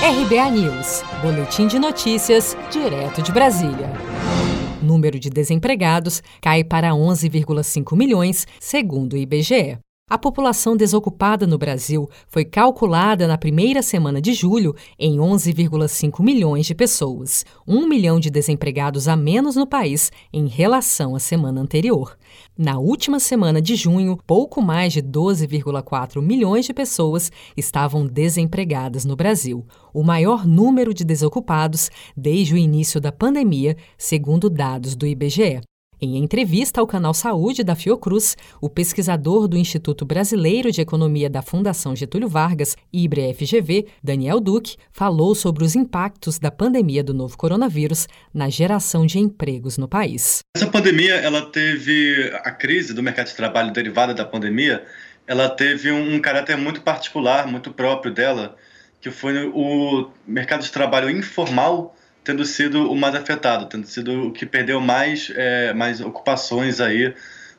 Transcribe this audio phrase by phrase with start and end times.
[0.00, 3.90] RBA News, Boletim de Notícias, direto de Brasília.
[4.80, 9.76] Número de desempregados cai para 11,5 milhões, segundo o IBGE.
[10.10, 16.64] A população desocupada no Brasil foi calculada na primeira semana de julho em 11,5 milhões
[16.64, 22.16] de pessoas, um milhão de desempregados a menos no país em relação à semana anterior.
[22.56, 29.14] Na última semana de junho, pouco mais de 12,4 milhões de pessoas estavam desempregadas no
[29.14, 35.60] Brasil, o maior número de desocupados desde o início da pandemia, segundo dados do IBGE.
[36.00, 41.42] Em entrevista ao canal Saúde da Fiocruz, o pesquisador do Instituto Brasileiro de Economia da
[41.42, 48.06] Fundação Getúlio Vargas, IBRE-FGV, Daniel Duque, falou sobre os impactos da pandemia do novo coronavírus
[48.32, 50.38] na geração de empregos no país.
[50.56, 54.84] Essa pandemia, ela teve a crise do mercado de trabalho derivada da pandemia,
[55.26, 58.54] ela teve um caráter muito particular, muito próprio dela,
[59.00, 61.96] que foi o mercado de trabalho informal
[62.28, 67.14] tendo sido o mais afetado, tendo sido o que perdeu mais, é, mais ocupações aí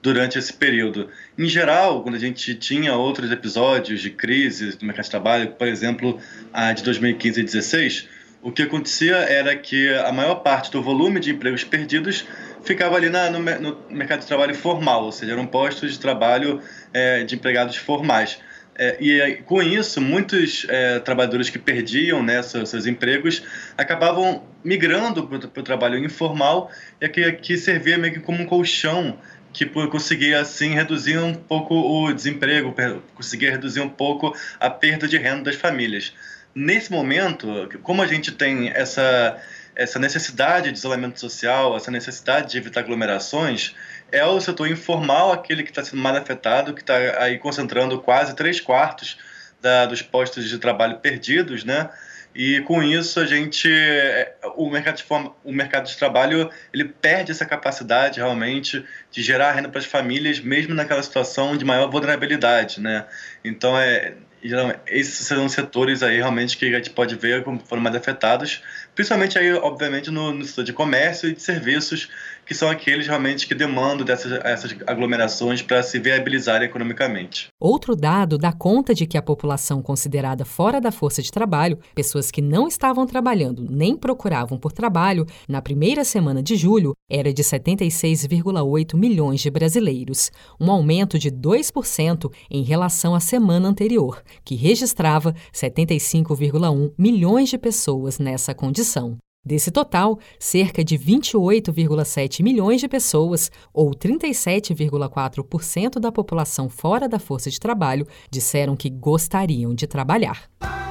[0.00, 1.10] durante esse período.
[1.36, 5.68] Em geral, quando a gente tinha outros episódios de crise do mercado de trabalho, por
[5.68, 6.18] exemplo,
[6.50, 8.08] a de 2015 e 2016,
[8.40, 12.24] o que acontecia era que a maior parte do volume de empregos perdidos
[12.64, 16.62] ficava ali na, no, no, mercado de trabalho formal, ou seja, eram postos de trabalho
[16.90, 18.38] é, de empregados formais.
[18.76, 23.42] É, e com isso, muitos é, trabalhadores que perdiam né, seus, seus empregos
[23.78, 29.18] acabavam migrando para o trabalho informal e que, que servia meio que como um colchão
[29.52, 32.74] que conseguia assim reduzir um pouco o desemprego,
[33.14, 36.12] conseguia reduzir um pouco a perda de renda das famílias.
[36.52, 39.40] Nesse momento, como a gente tem essa
[39.76, 43.74] essa necessidade de isolamento social, essa necessidade de evitar aglomerações,
[44.10, 48.34] é o setor informal aquele que está sendo mais afetado, que está aí concentrando quase
[48.34, 49.18] três quartos
[49.60, 51.90] da, dos postos de trabalho perdidos, né?
[52.34, 56.84] E com isso a gente, é, o mercado de, forma, o mercado de trabalho ele
[56.84, 61.88] perde essa capacidade realmente de gerar renda para as famílias, mesmo naquela situação de maior
[61.88, 63.06] vulnerabilidade, né?
[63.44, 64.14] Então é
[64.48, 68.62] geralmente, esses serão setores aí realmente que a gente pode ver como foram mais afetados,
[68.94, 72.10] principalmente aí, obviamente, no, no setor de comércio e de serviços,
[72.44, 77.48] que são aqueles realmente que demandam dessas essas aglomerações para se viabilizar economicamente.
[77.58, 82.30] Outro dado dá conta de que a população considerada fora da força de trabalho, pessoas
[82.30, 87.42] que não estavam trabalhando nem procuravam por trabalho, na primeira semana de julho era de
[87.42, 95.34] 76,8 milhões de brasileiros, um aumento de 2% em relação à semana anterior que registrava
[95.52, 99.18] 75,1 milhões de pessoas nessa condição.
[99.46, 107.50] Desse total, cerca de 28,7 milhões de pessoas, ou 37,4% da população fora da força
[107.50, 110.48] de trabalho, disseram que gostariam de trabalhar.